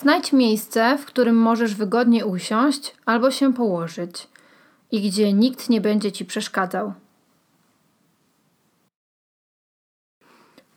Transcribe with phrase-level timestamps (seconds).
[0.00, 4.28] Znajdź miejsce, w którym możesz wygodnie usiąść albo się położyć
[4.90, 6.92] i gdzie nikt nie będzie ci przeszkadzał.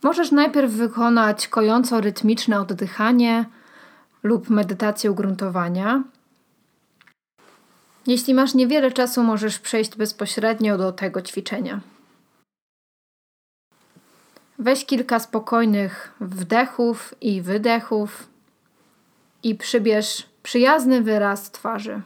[0.02, 3.44] Możesz najpierw wykonać kojąco rytmiczne oddychanie
[4.22, 6.02] lub medytację ugruntowania.
[8.06, 11.80] Jeśli masz niewiele czasu, możesz przejść bezpośrednio do tego ćwiczenia.
[14.58, 18.31] Weź kilka spokojnych wdechów i wydechów
[19.42, 22.02] i przybierz przyjazny wyraz twarzy.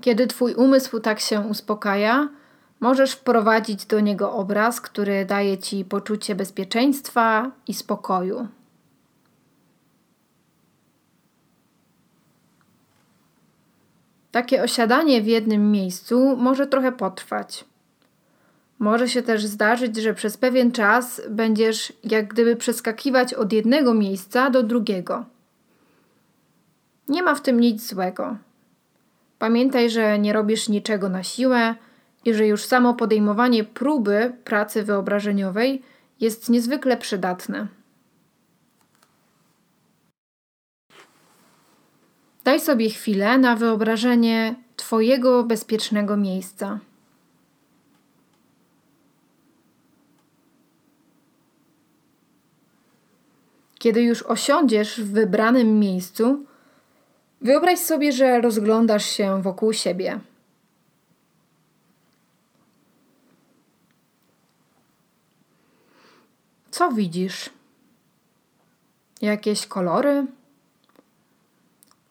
[0.00, 2.28] Kiedy Twój umysł tak się uspokaja,
[2.80, 8.48] możesz wprowadzić do niego obraz, który daje Ci poczucie bezpieczeństwa i spokoju.
[14.36, 17.64] Takie osiadanie w jednym miejscu może trochę potrwać.
[18.78, 24.50] Może się też zdarzyć, że przez pewien czas będziesz jak gdyby przeskakiwać od jednego miejsca
[24.50, 25.24] do drugiego.
[27.08, 28.36] Nie ma w tym nic złego.
[29.38, 31.74] Pamiętaj, że nie robisz niczego na siłę
[32.24, 35.82] i że już samo podejmowanie próby pracy wyobrażeniowej
[36.20, 37.66] jest niezwykle przydatne.
[42.46, 46.78] Daj sobie chwilę na wyobrażenie Twojego bezpiecznego miejsca.
[53.78, 56.44] Kiedy już osiądziesz w wybranym miejscu,
[57.40, 60.20] Wyobraź sobie, że rozglądasz się wokół siebie.
[66.70, 67.50] Co widzisz?
[69.22, 70.26] Jakieś kolory?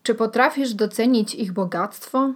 [0.05, 2.33] Czy potrafisz docenić ich bogactwo?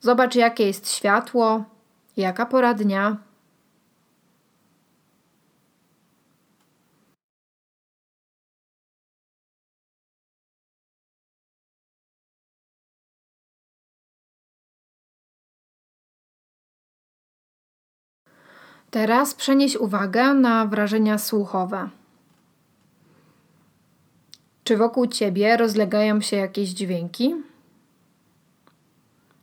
[0.00, 1.64] Zobacz, jakie jest światło,
[2.16, 3.16] jaka pora dnia.
[18.90, 21.97] Teraz przenieś uwagę na wrażenia słuchowe.
[24.68, 27.34] Czy wokół ciebie rozlegają się jakieś dźwięki?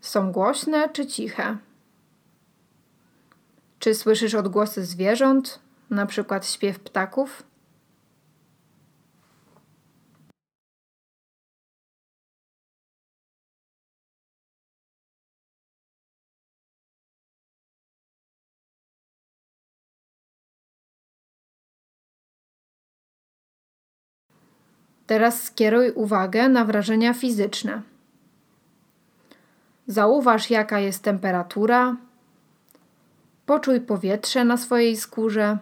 [0.01, 1.57] Są głośne czy ciche?
[3.79, 5.59] Czy słyszysz odgłosy zwierząt,
[5.89, 7.43] na przykład śpiew ptaków?
[25.07, 27.81] Teraz skieruj uwagę na wrażenia fizyczne.
[29.87, 31.95] Zauważ, jaka jest temperatura.
[33.45, 35.57] Poczuj powietrze na swojej skórze.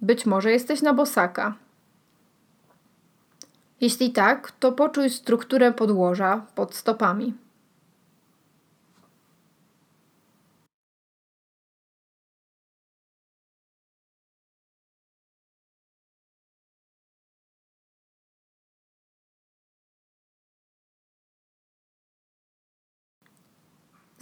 [0.00, 1.54] Być może jesteś na bosaka.
[3.80, 7.34] Jeśli tak, to poczuj strukturę podłoża pod stopami.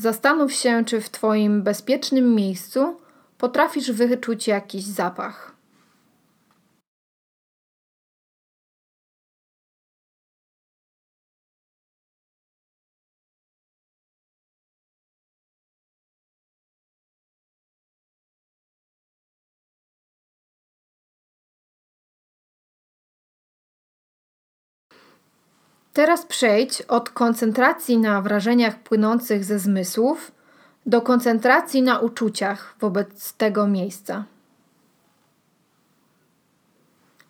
[0.01, 3.01] Zastanów się, czy w Twoim bezpiecznym miejscu
[3.39, 5.58] potrafisz wyczuć jakiś zapach.
[25.99, 30.33] Teraz przejdź od koncentracji na wrażeniach płynących ze zmysłów
[30.87, 34.25] do koncentracji na uczuciach wobec tego miejsca.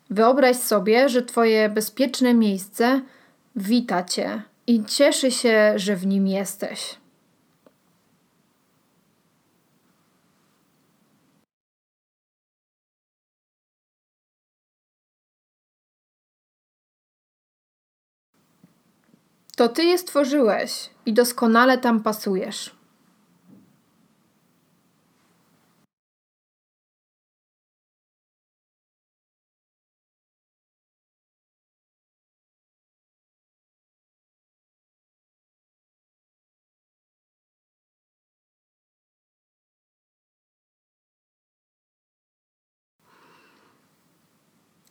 [0.09, 3.01] Wyobraź sobie, że Twoje bezpieczne miejsce
[3.55, 6.98] wita Cię i cieszy się, że w nim jesteś.
[19.59, 22.75] To ty je stworzyłeś i doskonale tam pasujesz.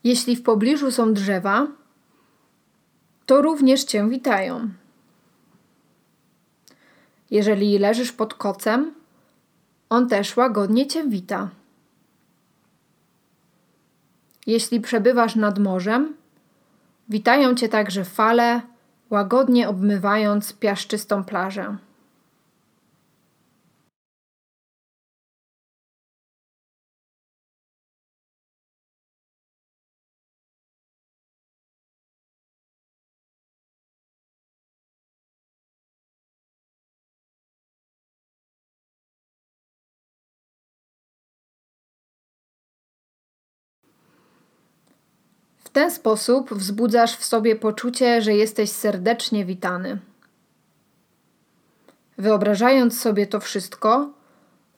[0.05, 1.67] Jeśli w pobliżu są drzewa,
[3.29, 4.69] to również cię witają.
[7.31, 8.95] Jeżeli leżysz pod kocem,
[9.91, 11.49] on też łagodnie cię wita.
[14.47, 16.17] Jeśli przebywasz nad morzem,
[17.09, 18.61] witają cię także fale,
[19.11, 21.77] łagodnie obmywając piaszczystą plażę.
[45.69, 49.99] W ten sposób wzbudzasz w sobie poczucie, że jesteś serdecznie witany.
[52.19, 54.11] Wyobrażając sobie to wszystko,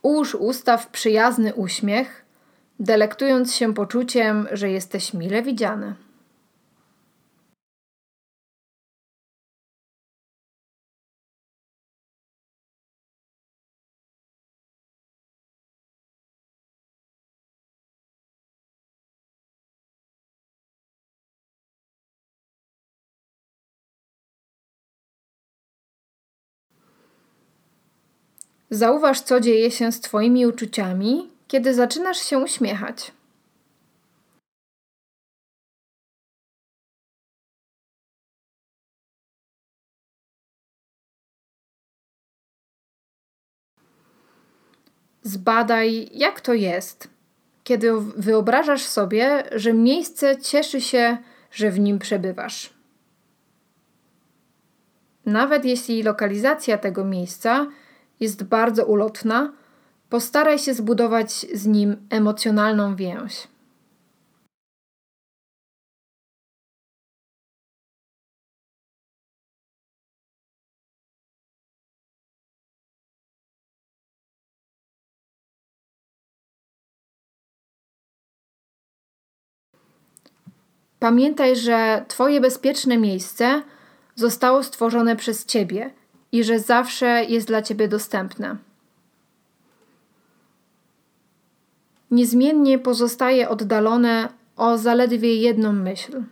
[0.02, 2.24] ułóż usta w przyjazny uśmiech,
[2.80, 5.94] delektując się poczuciem, że jesteś mile widziany.
[28.70, 33.12] Zauważ, co dzieje się z Twoimi uczuciami, kiedy zaczynasz się uśmiechać.
[45.22, 47.08] Zbadaj, jak to jest,
[47.64, 51.18] kiedy wyobrażasz sobie, że miejsce cieszy się,
[51.50, 52.70] że w nim przebywasz.
[55.26, 57.66] Nawet jeśli lokalizacja tego miejsca
[58.20, 59.52] jest bardzo ulotna,
[60.08, 63.48] postaraj się zbudować z nim emocjonalną więź.
[80.98, 83.62] Pamiętaj, że Twoje bezpieczne miejsce
[84.14, 85.99] zostało stworzone przez Ciebie
[86.32, 88.56] i że zawsze jest dla Ciebie dostępne.
[92.10, 96.22] Niezmiennie pozostaje oddalone o zaledwie jedną myśl.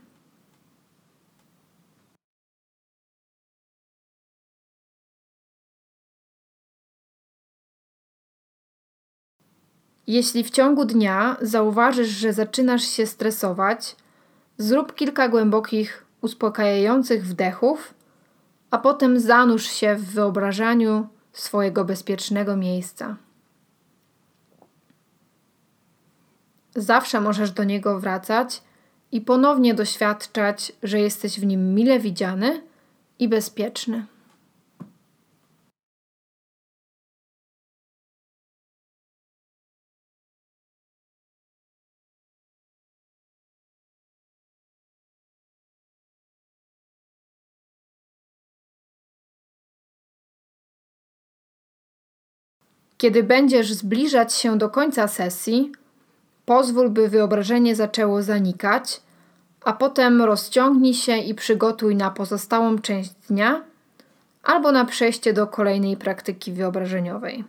[10.07, 13.97] Jeśli w ciągu dnia zauważysz, że zaczynasz się stresować,
[14.59, 17.95] zrób kilka głębokich, uspokajających wdechów
[18.71, 23.17] a potem zanurz się w wyobrażaniu swojego bezpiecznego miejsca.
[26.77, 28.63] Zawsze możesz do niego wracać
[29.13, 32.63] i ponownie doświadczać, że jesteś w nim mile widziany
[33.19, 34.07] i bezpieczny.
[52.99, 55.73] Kiedy będziesz zbliżać się do końca sesji,
[56.47, 59.01] pozwól, by wyobrażenie zaczęło zanikać,
[59.65, 63.63] a potem rozciągnij się i przygotuj na pozostałą część dnia
[64.43, 67.45] albo na przejście do kolejnej praktyki wyobrażeniowej.